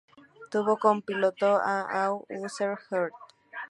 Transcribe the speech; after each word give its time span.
Tuvo 0.49 0.79
como 0.79 1.01
piloto 1.01 1.57
a 1.63 1.81
Al 2.07 2.21
Unser 2.27 2.75
Jr. 2.89 3.11